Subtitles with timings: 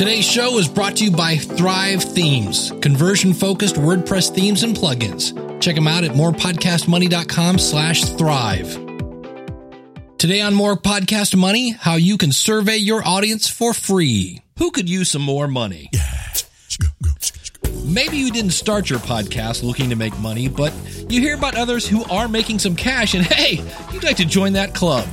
[0.00, 5.60] Today's show is brought to you by Thrive Themes, conversion focused WordPress themes and plugins.
[5.60, 8.72] Check them out at morepodcastmoney.com slash thrive.
[10.16, 14.40] Today on More Podcast Money, how you can survey your audience for free.
[14.56, 15.90] Who could use some more money?
[17.84, 20.72] Maybe you didn't start your podcast looking to make money, but
[21.10, 23.62] you hear about others who are making some cash and hey,
[23.92, 25.06] you'd like to join that club.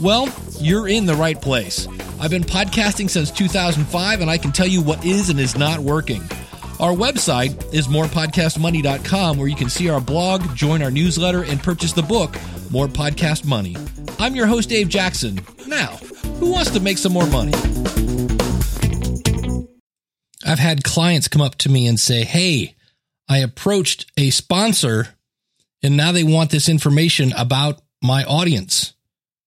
[0.00, 0.28] Well,
[0.58, 1.86] you're in the right place.
[2.22, 5.80] I've been podcasting since 2005, and I can tell you what is and is not
[5.80, 6.22] working.
[6.78, 11.94] Our website is morepodcastmoney.com, where you can see our blog, join our newsletter, and purchase
[11.94, 12.36] the book,
[12.70, 13.76] More Podcast Money.
[14.20, 15.40] I'm your host, Dave Jackson.
[15.66, 15.96] Now,
[16.38, 17.54] who wants to make some more money?
[20.46, 22.76] I've had clients come up to me and say, Hey,
[23.28, 25.08] I approached a sponsor,
[25.82, 28.94] and now they want this information about my audience.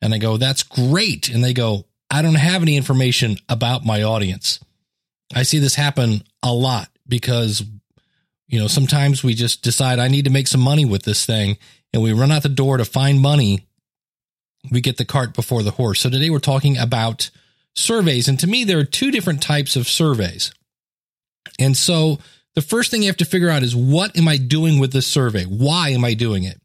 [0.00, 1.28] And I go, That's great.
[1.28, 4.60] And they go, I don't have any information about my audience.
[5.34, 7.64] I see this happen a lot because,
[8.48, 11.56] you know, sometimes we just decide I need to make some money with this thing
[11.94, 13.66] and we run out the door to find money.
[14.70, 16.00] We get the cart before the horse.
[16.00, 17.30] So today we're talking about
[17.74, 18.28] surveys.
[18.28, 20.52] And to me, there are two different types of surveys.
[21.58, 22.18] And so
[22.54, 25.06] the first thing you have to figure out is what am I doing with this
[25.06, 25.44] survey?
[25.44, 26.60] Why am I doing it?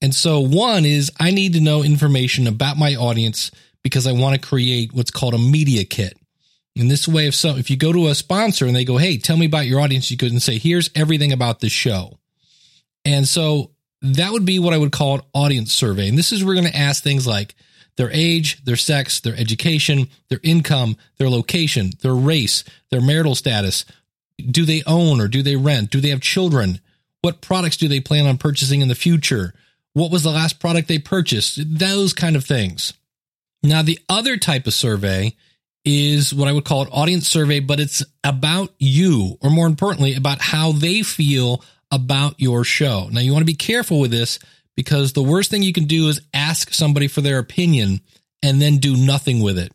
[0.00, 3.50] And so one is I need to know information about my audience
[3.88, 6.16] because I want to create what's called a media kit.
[6.76, 9.18] In this way, if so, if you go to a sponsor and they go, Hey,
[9.18, 12.18] tell me about your audience, you could and say, here's everything about the show.
[13.04, 13.72] And so
[14.02, 16.08] that would be what I would call an audience survey.
[16.08, 17.54] And this is, we're going to ask things like
[17.96, 23.84] their age, their sex, their education, their income, their location, their race, their marital status.
[24.38, 25.90] Do they own or do they rent?
[25.90, 26.80] Do they have children?
[27.22, 29.52] What products do they plan on purchasing in the future?
[29.94, 31.58] What was the last product they purchased?
[31.78, 32.92] Those kind of things.
[33.62, 35.34] Now, the other type of survey
[35.84, 40.14] is what I would call an audience survey, but it's about you, or more importantly,
[40.14, 43.08] about how they feel about your show.
[43.10, 44.38] Now, you want to be careful with this
[44.76, 48.00] because the worst thing you can do is ask somebody for their opinion
[48.42, 49.72] and then do nothing with it.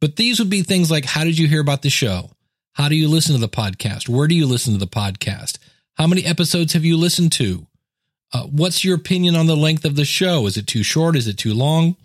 [0.00, 2.30] But these would be things like how did you hear about the show?
[2.72, 4.08] How do you listen to the podcast?
[4.08, 5.58] Where do you listen to the podcast?
[5.94, 7.66] How many episodes have you listened to?
[8.32, 10.46] Uh, what's your opinion on the length of the show?
[10.46, 11.14] Is it too short?
[11.14, 11.96] Is it too long?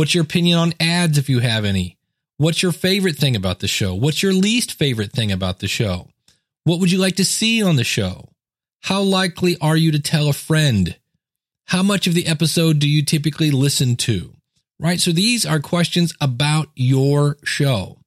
[0.00, 1.98] What's your opinion on ads if you have any?
[2.38, 3.94] What's your favorite thing about the show?
[3.94, 6.08] What's your least favorite thing about the show?
[6.64, 8.30] What would you like to see on the show?
[8.80, 10.96] How likely are you to tell a friend?
[11.66, 14.32] How much of the episode do you typically listen to?
[14.78, 14.98] Right?
[14.98, 17.98] So these are questions about your show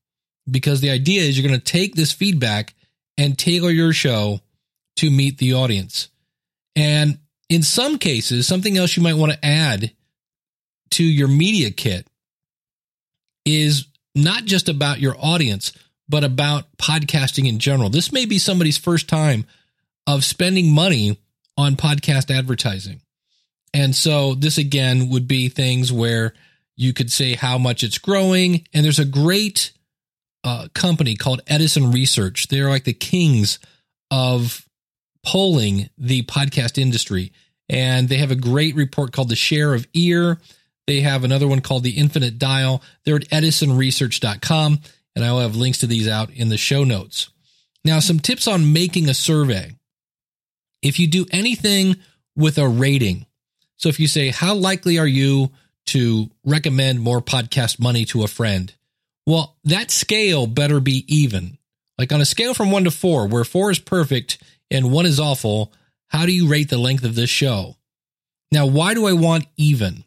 [0.50, 2.74] because the idea is you're going to take this feedback
[3.20, 4.40] and tailor your show
[4.96, 6.10] to meet the audience.
[6.76, 9.94] And in some cases, something else you might want to add
[10.94, 12.08] to your media kit
[13.46, 15.74] is not just about your audience,
[16.08, 17.90] but about podcasting in general.
[17.90, 19.46] This may be somebody's first time
[20.06, 21.18] of spending money
[21.58, 23.02] on podcast advertising.
[23.74, 26.34] And so this again would be things where
[26.76, 28.68] you could say how much it's growing.
[28.74, 29.72] And there's a great
[30.44, 32.48] uh, company called Edison Research.
[32.48, 33.60] They're like the kings
[34.12, 34.68] of
[35.26, 37.32] polling the podcast industry.
[37.70, 40.40] And they have a great report called the share of ear
[40.88, 42.82] they have another one called the Infinite Dial.
[43.06, 44.80] They're at edisonresearch.com,
[45.16, 47.30] and I'll have links to these out in the show notes.
[47.86, 49.76] Now, some tips on making a survey.
[50.82, 51.98] If you do anything
[52.36, 53.26] with a rating,
[53.78, 55.52] so if you say, How likely are you
[55.88, 58.74] to recommend more podcast money to a friend?
[59.26, 61.58] Well, that scale better be even.
[61.98, 64.42] Like on a scale from one to four, where four is perfect
[64.72, 65.72] and one is awful,
[66.08, 67.78] how do you rate the length of this show?
[68.52, 70.04] Now, why do I want even?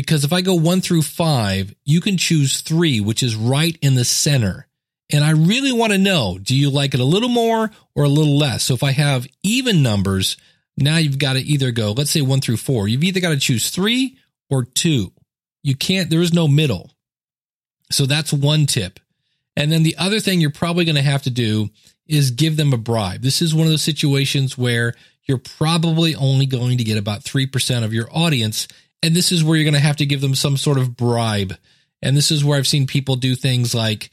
[0.00, 3.96] Because if I go one through five, you can choose three, which is right in
[3.96, 4.68] the center.
[5.10, 8.08] And I really want to know do you like it a little more or a
[8.08, 8.62] little less?
[8.62, 10.36] So if I have even numbers,
[10.76, 12.86] now you've got to either go, let's say one through four.
[12.86, 14.16] You've either got to choose three
[14.48, 15.12] or two.
[15.64, 16.92] You can't, there is no middle.
[17.90, 19.00] So that's one tip.
[19.56, 21.70] And then the other thing you're probably going to have to do
[22.06, 23.22] is give them a bribe.
[23.22, 24.94] This is one of those situations where
[25.24, 28.68] you're probably only going to get about 3% of your audience
[29.02, 31.54] and this is where you're going to have to give them some sort of bribe.
[32.02, 34.10] And this is where I've seen people do things like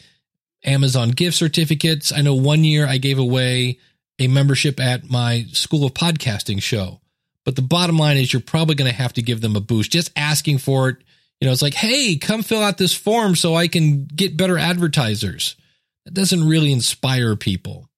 [0.64, 2.12] Amazon gift certificates.
[2.12, 3.80] I know one year I gave away
[4.20, 7.02] a membership at my School of Podcasting show.
[7.44, 9.92] But the bottom line is you're probably going to have to give them a boost.
[9.92, 10.98] Just asking for it,
[11.40, 14.58] you know, it's like, hey, come fill out this form so I can get better
[14.58, 15.56] advertisers.
[16.06, 17.90] That doesn't really inspire people.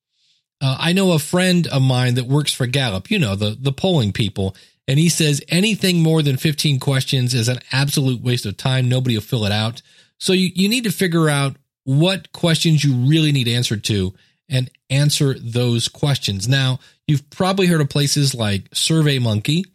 [0.60, 3.72] Uh, I know a friend of mine that works for Gallup, you know, the, the
[3.72, 4.56] polling people.
[4.88, 8.88] And he says anything more than 15 questions is an absolute waste of time.
[8.88, 9.82] Nobody will fill it out.
[10.18, 14.14] So you, you need to figure out what questions you really need answered to
[14.50, 16.48] and answer those questions.
[16.48, 19.66] Now, you've probably heard of places like SurveyMonkey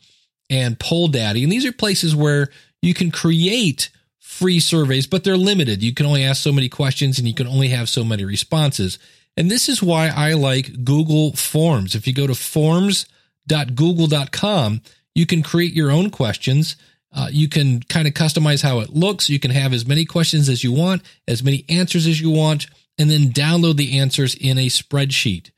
[0.51, 2.49] and Poll Daddy, and these are places where
[2.81, 5.83] you can create free surveys, but they're limited.
[5.83, 8.99] You can only ask so many questions and you can only have so many responses.
[9.37, 11.95] And this is why I like Google Forms.
[11.95, 14.83] If you go to forms.google.com,
[15.15, 16.77] you can create your own questions.
[17.15, 19.29] Uh, you can kind of customize how it looks.
[19.29, 22.67] You can have as many questions as you want, as many answers as you want,
[22.99, 25.51] and then download the answers in a spreadsheet.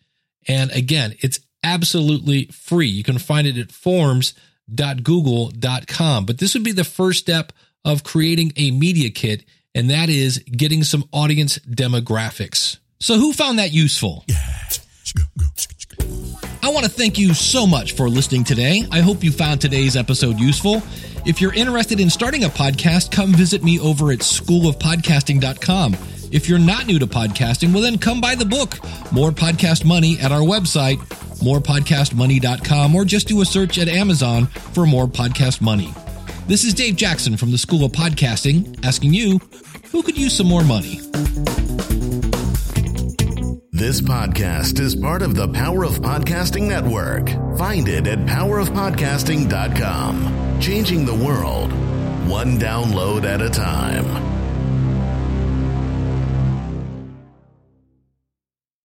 [0.48, 2.88] And again, it's absolutely free.
[2.88, 6.26] You can find it at forms.google.com.
[6.26, 7.52] But this would be the first step
[7.84, 12.78] of creating a media kit, and that is getting some audience demographics.
[13.00, 14.24] So, who found that useful?
[16.64, 18.86] I want to thank you so much for listening today.
[18.90, 20.76] I hope you found today's episode useful.
[21.26, 25.94] If you're interested in starting a podcast, come visit me over at schoolofpodcasting.com.
[26.32, 28.78] If you're not new to podcasting, well, then come buy the book,
[29.12, 30.96] More Podcast Money, at our website,
[31.42, 35.92] morepodcastmoney.com, or just do a search at Amazon for More Podcast Money.
[36.46, 39.38] This is Dave Jackson from the School of Podcasting asking you,
[39.92, 40.98] who could use some more money?
[43.74, 47.28] This podcast is part of the Power of Podcasting Network.
[47.58, 50.60] Find it at powerofpodcasting.com.
[50.60, 51.72] Changing the world,
[52.28, 54.43] one download at a time.